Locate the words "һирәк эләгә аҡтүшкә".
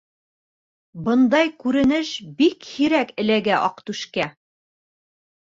2.71-4.27